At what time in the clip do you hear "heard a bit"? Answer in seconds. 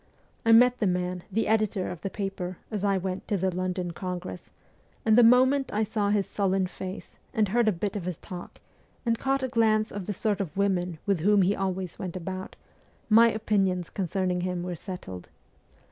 7.49-7.95